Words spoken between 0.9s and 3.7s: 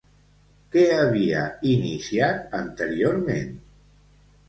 havia iniciat anteriorment?